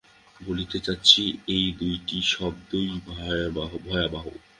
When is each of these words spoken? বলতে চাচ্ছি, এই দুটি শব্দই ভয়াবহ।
বলতে 0.41 0.77
চাচ্ছি, 0.79 1.21
এই 1.47 1.65
দুটি 1.79 2.17
শব্দই 2.33 2.91
ভয়াবহ। 3.05 4.25